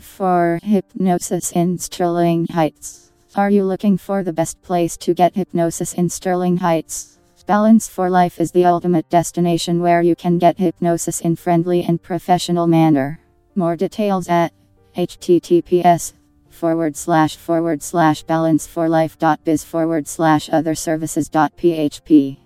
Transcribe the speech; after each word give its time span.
For 0.00 0.58
hypnosis 0.62 1.52
in 1.52 1.78
Sterling 1.78 2.46
Heights. 2.46 3.12
Are 3.36 3.50
you 3.50 3.64
looking 3.64 3.96
for 3.96 4.24
the 4.24 4.32
best 4.32 4.60
place 4.62 4.96
to 4.96 5.14
get 5.14 5.36
hypnosis 5.36 5.94
in 5.94 6.08
Sterling 6.08 6.56
Heights? 6.56 7.18
Balance 7.50 7.88
for 7.88 8.08
Life 8.08 8.40
is 8.40 8.52
the 8.52 8.64
ultimate 8.64 9.08
destination 9.10 9.80
where 9.80 10.02
you 10.02 10.14
can 10.14 10.38
get 10.38 10.58
hypnosis 10.58 11.20
in 11.20 11.34
friendly 11.34 11.82
and 11.82 12.00
professional 12.00 12.68
manner. 12.68 13.18
More 13.56 13.74
details 13.74 14.28
at 14.28 14.52
https 14.96 16.12
forward 16.48 16.96
slash 16.96 17.34
forward 17.34 17.82
slash 17.82 18.22
balance 18.22 18.68
for 18.68 18.88
life.biz 18.88 19.64
forward 19.64 20.06
slash 20.06 20.48
other 20.52 20.76
services.php. 20.76 22.38